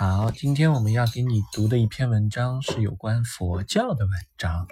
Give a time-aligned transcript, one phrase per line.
[0.00, 4.68] 好，今天我们要给你读的一篇文章是有关佛教的文章，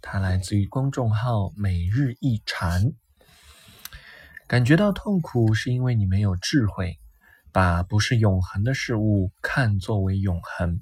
[0.00, 2.92] 它来自于公众号每日一禅。
[4.46, 7.00] 感觉到痛苦是因为你没有智慧，
[7.50, 10.80] 把不是永恒的事物看作为永恒。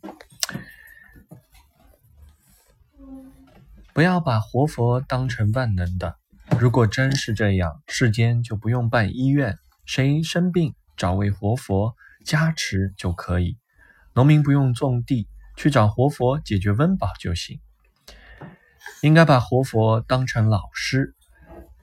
[3.94, 6.18] 不要把活佛当成万能的。
[6.60, 11.94] 如果真是这样，世间就不用办医院，谁生病找位活佛
[12.26, 13.56] 加持就可以。
[14.16, 15.28] 农民不用种地，
[15.58, 17.60] 去找活佛解决温饱就行。
[19.02, 21.14] 应该把活佛当成老师，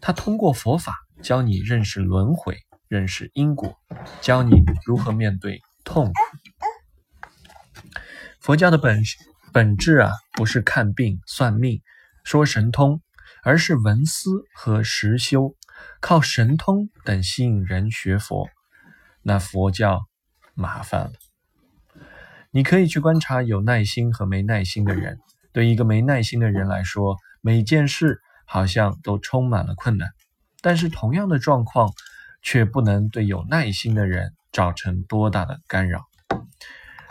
[0.02, 3.78] 他通过佛法教你认识轮回，认识因果，
[4.20, 6.14] 教你如何面对痛苦。
[8.40, 9.04] 佛教的本
[9.52, 11.84] 本质啊，不是看病算命。
[12.24, 13.00] 说神通，
[13.44, 15.54] 而是文思和实修，
[16.02, 18.50] 靠神通等吸引人学佛，
[19.22, 20.08] 那佛教
[20.56, 21.14] 麻烦了。
[22.56, 25.20] 你可以去观察有耐心和没耐心的人。
[25.52, 30.12] 对一个没耐心的人来说，每件事好像都充满了困难。
[30.62, 31.92] 但是同样的状况，
[32.44, 36.06] 却不能对有耐心的人造成多大的干扰。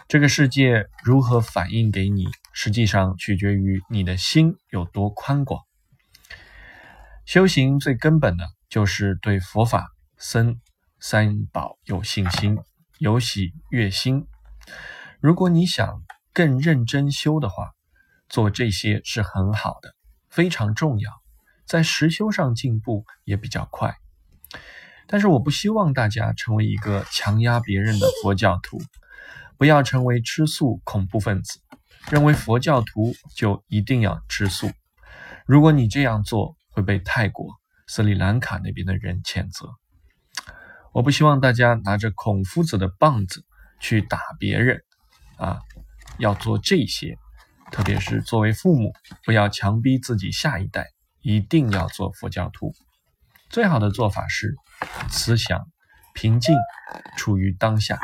[0.06, 2.28] 这个世界如何反应给你？
[2.52, 5.62] 实际上取决于你的心有多宽广。
[7.24, 10.60] 修行最根本的就是对佛法僧
[11.00, 12.58] 三宝有信心，
[12.98, 14.26] 有喜悦心。
[15.22, 17.70] 如果你想更认真修的话，
[18.28, 19.94] 做这些是很好的，
[20.28, 21.12] 非常重要，
[21.64, 23.94] 在实修上进步也比较快。
[25.06, 28.82] 但是我不希望大家成为一个强压别人的佛教徒，
[29.56, 31.60] 不要成为吃素恐怖分子。
[32.10, 34.72] 认为佛教徒就一定要吃素，
[35.46, 37.46] 如果你这样做会被泰国、
[37.86, 39.70] 斯里兰卡那边的人谴责。
[40.92, 43.44] 我不希望大家拿着孔夫子的棒子
[43.78, 44.82] 去打别人，
[45.42, 45.58] 啊，
[46.18, 47.18] 要做这些，
[47.72, 48.92] 特别是作为父母，
[49.24, 50.90] 不要强逼自己下一代
[51.20, 52.72] 一定要做佛教徒。
[53.50, 54.54] 最好的做法是
[55.10, 55.66] 慈祥、
[56.14, 56.56] 平静，
[57.16, 57.98] 处于当下。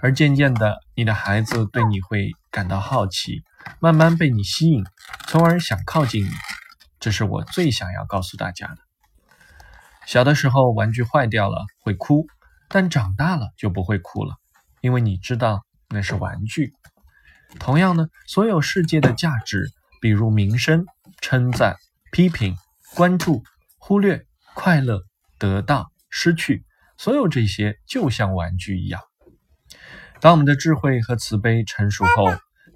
[0.00, 3.44] 而渐渐的，你的孩子对你会感到好奇，
[3.78, 4.84] 慢慢被你吸引，
[5.28, 6.30] 从而想靠近你。
[6.98, 8.78] 这是我最想要告诉大家的。
[10.06, 12.26] 小的时候玩具坏掉了会哭，
[12.68, 14.39] 但长大了就不会哭了，
[14.80, 16.72] 因为你知道那是玩具。
[17.58, 19.70] 同样呢，所有世界的价值，
[20.00, 20.86] 比如名声、
[21.20, 21.76] 称赞、
[22.12, 22.56] 批评、
[22.94, 23.42] 关注、
[23.78, 24.24] 忽略、
[24.54, 25.02] 快乐、
[25.38, 26.64] 得到、失去，
[26.96, 29.00] 所有这些就像玩具一样。
[30.20, 32.26] 当我们的智慧和慈悲成熟后，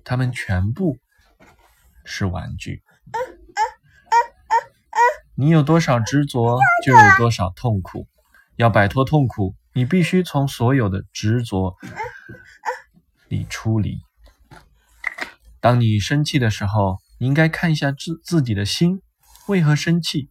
[0.02, 0.96] 它们全部
[2.04, 2.82] 是玩具。
[5.36, 8.06] 你有多少执着，就有多少痛苦。
[8.56, 11.76] 要摆脱痛苦，你必须从所有的执着
[13.28, 13.98] 里出离。
[15.60, 19.02] 当你生气的时候，你应该看一下自自己的心
[19.48, 20.30] 为何生气，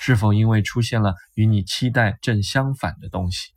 [0.00, 3.52] 是否因为出现了与你期待正相反的东西？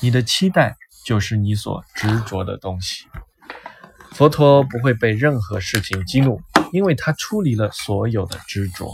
[0.00, 0.76] 你的期待。
[1.04, 3.06] 就是你所执着的东西。
[4.12, 6.38] 佛陀不会被任何事情激怒，
[6.70, 8.92] 因为他出离了所有的执着。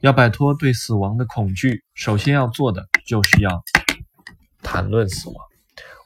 [0.00, 3.64] 要摆脱对死亡的恐惧，首先要做的就是要
[4.62, 5.36] 谈论死亡。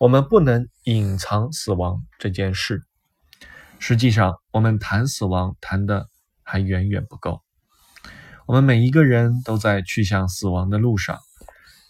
[0.00, 2.82] 我们不能隐藏死亡这件事。
[3.78, 6.08] 实际上，我们谈死亡谈的
[6.42, 7.42] 还远远不够。
[8.46, 11.18] 我们每一个人都在去向死亡的路上，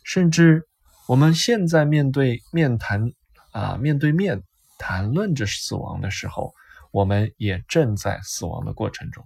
[0.02, 0.66] 甚至。
[1.06, 3.12] 我们现在面对面谈
[3.52, 4.42] 啊，面对面
[4.78, 6.54] 谈论着死亡的时候，
[6.90, 9.24] 我们也正在死亡的过程中。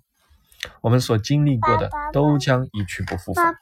[0.82, 3.54] 我们所经历过的都将一去不复返。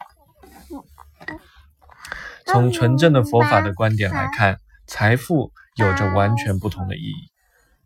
[2.46, 7.30] 从纯正的佛法的观点来看，财富有着完全不同的意义。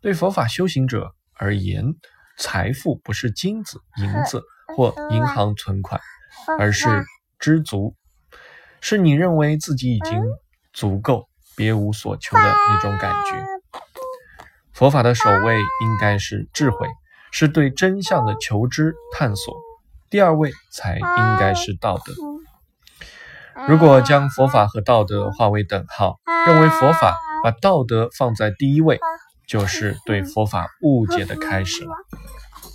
[0.01, 1.85] 对佛法修行者而言，
[2.39, 4.43] 财富不是金子、银子
[4.77, 6.01] 或银行存款，
[6.59, 7.05] 而是
[7.39, 7.95] 知足。
[8.81, 10.23] 是你认为自己已经
[10.73, 13.45] 足够，别无所求的那种感觉。
[14.73, 16.89] 佛法的首位应该是智慧，
[17.31, 19.55] 是对真相的求知探索。
[20.09, 22.30] 第二位才应该是道德。
[23.69, 28.99] 如果将佛法和道德划为等号，认为佛法把道德放在第一位，
[29.47, 31.93] 就是对佛法误解的开始了。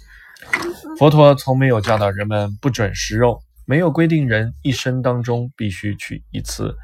[0.98, 3.42] 佛陀从没有教导人们不准食肉。
[3.68, 6.76] 没有规定人一生当中必须取一次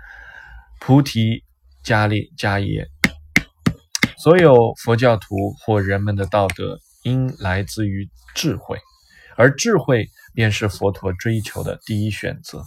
[0.79, 1.43] 菩提
[1.83, 2.87] 伽利迦耶。
[4.17, 8.79] 所有佛教徒或人们的道德应来自于智慧，
[9.37, 12.63] 而智慧便是佛陀追求的第一选择。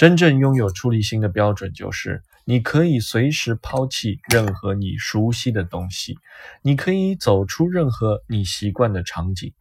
[0.00, 6.16] 真正拥有出离心的标准就是你可以随时抛弃任何你熟悉的东西，
[6.62, 9.52] 你可以走出任何你习惯的场景，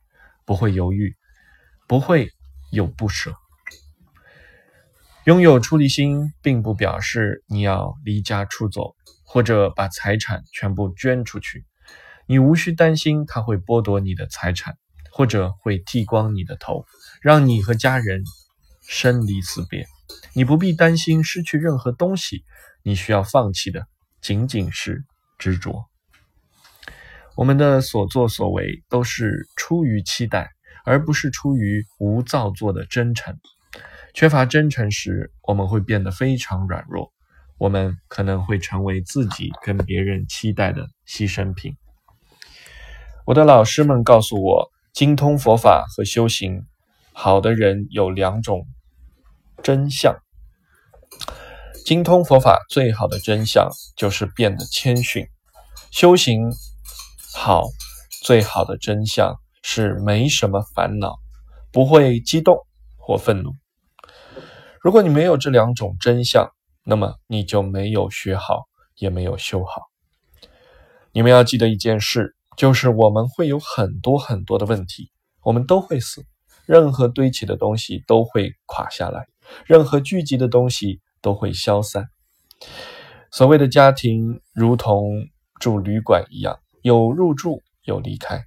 [0.46, 1.14] 不会犹豫，
[1.90, 2.32] 不会
[2.72, 3.36] 有不舍。
[5.26, 8.96] 拥有出离心，并不表示你要离家出走，
[9.26, 11.66] 或者把财产全部捐出去。
[12.28, 14.78] 你无需担心他会剥夺你的财产，
[15.12, 16.86] 或者会剃光你的头，
[17.22, 18.24] 让你和家人
[18.88, 19.86] 生离死别。
[20.34, 22.44] 你不必担心失去任何东西，
[22.84, 23.88] 你需要放弃的
[24.22, 25.04] 仅仅是
[25.38, 25.86] 执着。
[27.36, 30.50] 我们的所作所为都是出于期待，
[30.84, 33.38] 而不是出于无造作的真诚。
[34.14, 37.14] 缺乏真诚时，我们会变得非常软弱，
[37.58, 41.78] 我们可能会成为自己跟别人期待的牺牲品。
[43.26, 46.66] 我的老师们告诉我，精通佛法和修行
[47.14, 48.68] 好的人有两种
[49.64, 50.16] 真相。
[51.86, 55.26] 精通佛法最好的真相就是变得谦逊；
[55.92, 56.52] 修行
[57.34, 57.68] 好
[58.24, 61.18] 最好的真相是没什么烦恼，
[61.72, 62.58] 不会激动
[62.98, 63.52] 或愤怒。
[64.82, 66.50] 如果你没有这两种真相，
[66.84, 68.66] 那么你就没有学好，
[68.96, 69.84] 也没有修好。
[71.12, 75.12] 你们要记得一件事，就是我们会有很多很多的问题，
[75.42, 76.24] 我们都会死，
[76.66, 79.26] 任何堆起的东西都会垮下来，
[79.66, 82.08] 任何聚集的东西都会消散。
[83.32, 85.28] 所谓的家庭，如同
[85.60, 88.46] 住旅馆一样，有入住，有离开。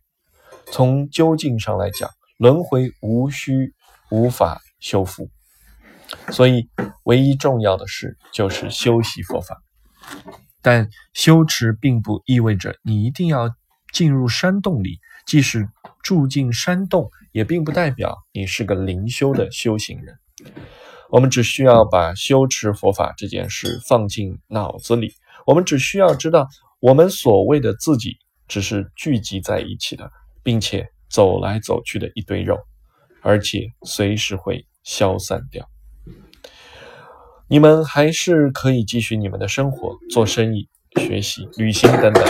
[0.66, 3.74] 从究竟上来讲，轮回无需
[4.10, 5.30] 无法修复。
[6.30, 6.68] 所以，
[7.04, 9.62] 唯一重要的事就是修习佛法。
[10.60, 13.54] 但修持并不意味着你一定要
[13.92, 15.68] 进入山洞里，即使
[16.02, 20.18] 住进山洞，也并不代表你是个灵修的修行人。
[21.12, 25.12] 我们只需要把修持佛法这件事放进脑子里。
[25.46, 26.48] 我们只需要知道，
[26.80, 28.16] 我们所谓的自己，
[28.48, 30.10] 只是聚集在一起的，
[30.42, 32.56] 并且走来走去的一堆肉，
[33.20, 35.68] 而且随时会消散掉。
[37.46, 40.66] 你们还是可以继续你们的生活、做生意、
[40.98, 42.24] 学习、旅行等等，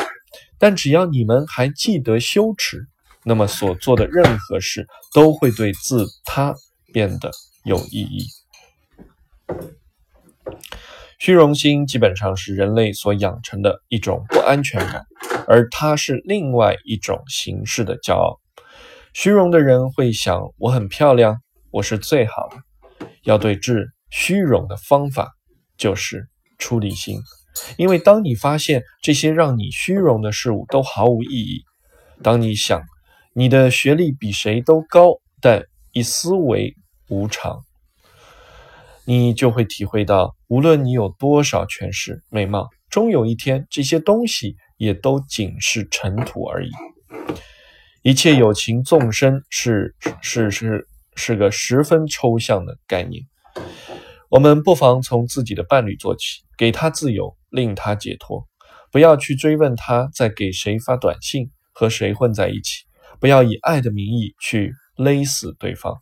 [0.58, 2.88] 但只要你们还记得羞耻，
[3.23, 6.52] 那么所做的任何事都会对自他
[6.93, 7.31] 变得
[7.64, 8.26] 有意义。
[11.19, 15.04] 虚荣心基本上是人类所养成的一种不安全感，
[15.46, 18.40] 而它是另外一种形式的骄傲。
[19.12, 21.40] 虚荣的人会想：我很漂亮，
[21.70, 23.06] 我是最好的。
[23.25, 23.88] 要对治。
[24.14, 25.31] 虚荣的方法
[25.78, 26.28] 就是
[26.58, 27.19] 出离心，
[27.78, 31.62] 因为当你发现这些让你虚荣的事物都毫无意义，
[32.22, 32.82] 当你想
[33.32, 36.75] 你的学历比谁都高，但一思维
[37.08, 37.64] 无常，
[39.04, 46.70] 你就会体会到，无论你有多少权势美貌，终有一天这些东西也都仅是尘土而已。
[48.02, 53.25] 一切有情众生是是是是个十分抽象的概念。
[54.28, 58.46] 我们不妨从自己的伴侣做起，给他自由，令他解脱。
[58.90, 62.84] 不要去追问他在给谁发短信，和谁混在一起。
[63.20, 65.94] 不要以爱的名义去勒死对方。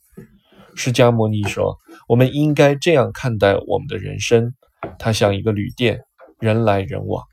[0.76, 1.76] 释迦牟尼说
[2.08, 4.54] ：“我们应该这样看待我们的人生，
[4.98, 6.00] 它像一个旅店，
[6.38, 7.24] 人来人往。”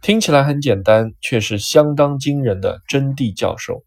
[0.00, 3.82] 听起来很简单，却是相当惊人的真谛教授。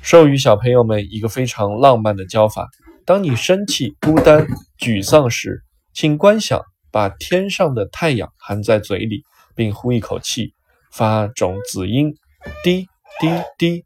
[0.00, 2.68] 授予小朋友们一个非常浪漫的教法。
[3.04, 4.46] 当你生气、孤单、
[4.78, 6.62] 沮丧时，请观想
[6.92, 9.24] 把天上的太阳含在嘴里，
[9.56, 10.54] 并呼一口气，
[10.92, 12.14] 发种子音，
[12.62, 12.86] 滴
[13.18, 13.84] 滴滴，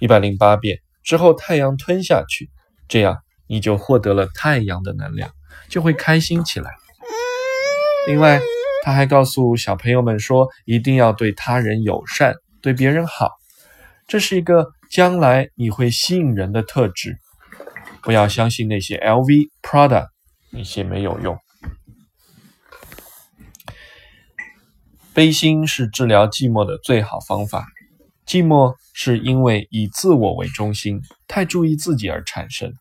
[0.00, 2.50] 一百零八遍之后，太阳吞下去，
[2.88, 5.30] 这样你就获得了太阳的能量，
[5.68, 6.70] 就会开心起来。
[8.06, 8.40] 另外，
[8.82, 13.30] 他还告诉小朋友们说，一定要对他人友善，对别人好，
[14.06, 17.18] 这是一个将来你会吸引人的特质。
[18.02, 20.06] 不要相信那些 LV、Prada
[20.50, 21.36] 那些没有用。
[25.12, 27.66] 悲心是治疗寂寞的最好方法。
[28.26, 32.72] 寂寞是因为以自我为中心，太注意自己而产生。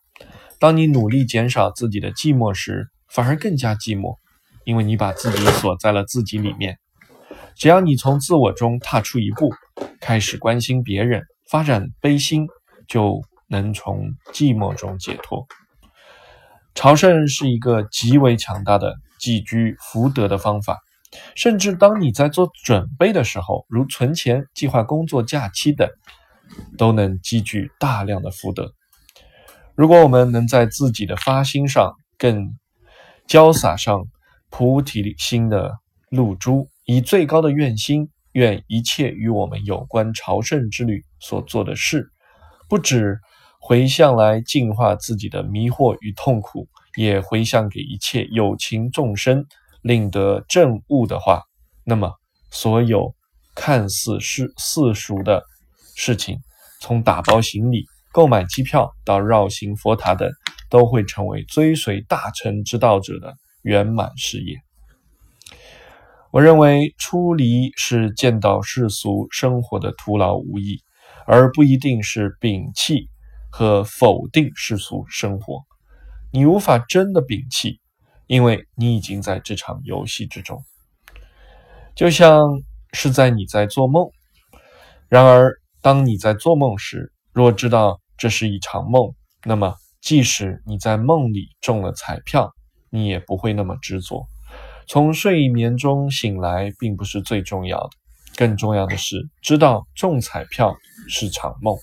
[0.59, 4.17] 当你努力减少自己的寂寞时，反而更加寂寞，
[4.63, 6.77] 因为你把自己锁在了自己里面。
[7.55, 9.51] 只要你从自我中踏出一步，
[9.99, 12.47] 开始关心别人，发展悲心，
[12.87, 13.21] 就。
[13.51, 15.47] 能从寂寞中解脱。
[16.75, 20.77] 朝圣是一个极为强大的寄居福德的方法，
[21.35, 25.89] 甚至当你在做准备的时候，如存钱、计划工作、假期等，
[26.77, 28.73] 都能积聚大量的福德。
[29.75, 32.53] 如果我们能在自己的发心上更
[33.27, 34.05] 浇洒上
[34.49, 35.71] 菩提心的
[36.09, 42.11] 露珠，以最高的愿心，愿一切与我们有关朝圣之旅所做的事，
[42.67, 43.19] 不止
[43.59, 49.45] 回向来净化自己的迷惑与痛苦，也回向给一切有情众生，
[49.81, 51.43] 令得正悟的话，
[51.83, 52.13] 那么
[52.51, 53.13] 所有
[53.55, 55.43] 看似是世俗的
[55.95, 56.39] 事情，
[56.81, 60.29] 从打包行李、购买机票到绕行佛塔等。
[60.71, 63.33] 都会成为追随大乘之道者的
[63.63, 64.55] 圆满事业。
[66.29, 70.83] 我认为出离是见到世俗生活的徒劳无益，
[71.25, 73.09] 而不一定是摒弃
[73.49, 75.63] 和否定世俗生活。
[76.31, 77.81] 你无法真的摒弃，
[78.29, 80.63] 因为你已经在这场游戏之中，
[81.95, 82.61] 就像
[82.93, 84.07] 是在你在做梦。
[85.07, 89.75] 然而，当你在做梦时，若知道这是一场梦，那么。
[90.01, 92.53] 即使你在梦里中了彩票，
[92.89, 94.25] 你也不会那么执着。
[94.87, 97.89] 从睡眠中醒来并不是最重要的，
[98.37, 100.73] 更重要的是知道中彩票
[101.09, 101.75] 是场梦。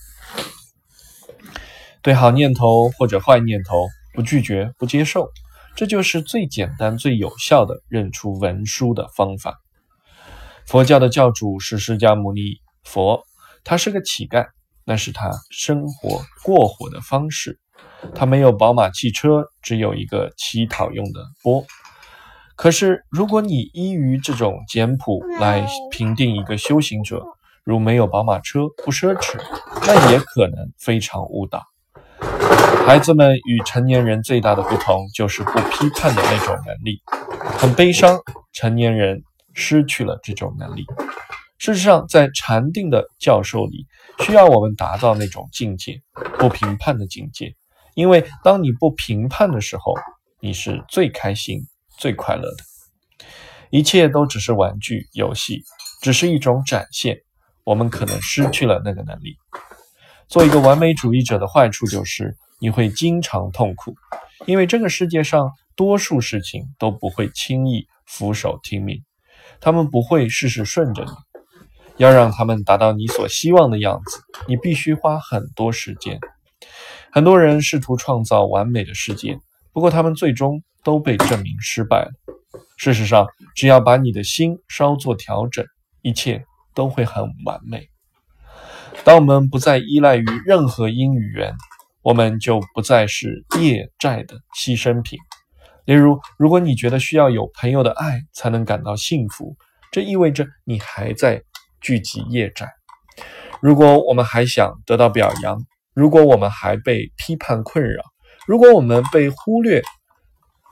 [2.01, 5.29] 对好念头或者坏念头不拒绝不接受，
[5.77, 9.59] 这就是最简单最有效的认出文书的方法。
[10.65, 13.23] 佛教的教主是释迦牟尼佛，
[13.63, 14.47] 他是个乞丐，
[14.85, 17.59] 那是他生活过活的方式。
[18.15, 21.63] 他没有宝马汽车，只有一个乞讨用的钵。
[22.55, 27.23] 可是，如果你依于这种简朴来评定一个修行者，
[27.63, 29.39] 如没有宝马车不奢侈，
[29.85, 31.61] 那也可能非常误导。
[32.85, 37.01] 孩子们与成年人最大的不同就是不批判的那种能力。
[37.57, 38.19] 很悲伤，
[38.53, 39.21] 成年人
[39.53, 40.85] 失去了这种能力。
[41.57, 43.87] 事实上，在禅定的教授里，
[44.19, 45.99] 需要我们达到那种境界，
[46.37, 47.53] 不评判的境界。
[47.95, 49.93] 因为当你不评判的时候，
[50.39, 51.59] 你是最开心、
[51.97, 53.25] 最快乐的。
[53.69, 55.63] 一切都只是玩具游戏，
[56.01, 57.17] 只是一种展现。
[57.63, 59.35] 我们可能失去了那个能力。
[60.29, 63.95] 做一个完美主义者的坏处就是你会经常痛苦，
[64.45, 69.03] 因为这个世界上多数事情都不会轻易俯首听命，
[69.61, 71.11] 他们不会事事顺着你。
[71.95, 76.19] 要让他们达到你所希望的样子，你必须花很多时间。
[77.11, 79.39] 很多人试图创造完美的世界，
[79.73, 82.11] 不过他们最终都被证明失败了。
[82.77, 85.65] 事实上，只要把你的心稍作调整，
[86.01, 86.43] 一切
[86.75, 87.89] 都会很完美。
[89.07, 91.55] 当我们不再依赖于任何因语缘，
[92.01, 95.17] 我们就不再是业债的牺牲品。
[95.85, 99.55] 例如，如果你觉得需要有朋友的爱才能感到幸福，
[99.93, 101.41] 这意味着你还在
[101.79, 102.67] 聚集业债。
[103.61, 105.57] 如果我们还想得到表扬，
[105.93, 108.03] 如果我们还被批判困扰，
[108.45, 109.81] 如果我们被忽略，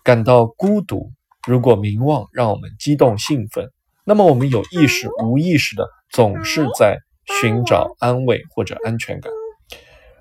[0.03, 1.09] 感到孤独，
[1.47, 3.71] 如果名望让我们激动兴奋，
[4.03, 9.31] 那么我们有意识、无意识的总是在寻找安慰或者安全感。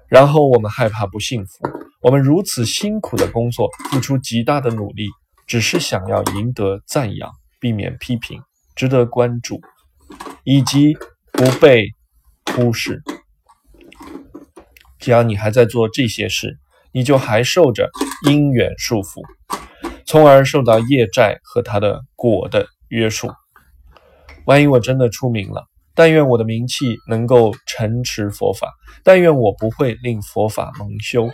[0.08, 1.64] 然后我们害怕不幸福，
[2.00, 5.08] 我们如此辛苦的工作，付出极大的努力，
[5.46, 8.40] 只是想要赢得赞扬，避免批评，
[8.76, 9.60] 值得关注，
[10.44, 10.96] 以及
[11.32, 11.88] 不被
[12.54, 13.02] 忽视。
[14.98, 16.58] 只要你还在做这些事，
[16.92, 17.90] 你就还受着
[18.26, 19.20] 因缘束缚，
[20.06, 23.30] 从而受到业债和他的果的约束。
[24.44, 28.72] 万一我真的出名了，但愿我的名气能够承持佛法，
[29.02, 31.28] 但愿我不会令佛法蒙羞。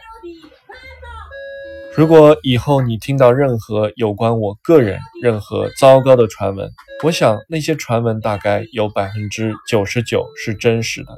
[1.97, 6.71] 如果以后你听到任何有关我个人任何糟糕的传闻，
[7.03, 11.15] 我想那些传闻大概有百分之九十九是真实的。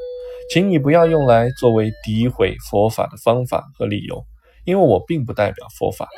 [0.50, 4.25] 请你不要用来作为诋毁佛法的方法和理由，
[4.64, 6.08] 因为我并不代表佛法。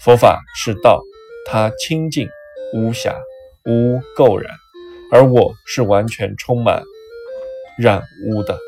[0.00, 1.00] 佛法是道，
[1.46, 2.28] 它清净
[2.74, 3.16] 无瑕
[3.64, 4.52] 无垢染，
[5.10, 6.82] 而我是完全充满
[7.78, 8.58] 染污的。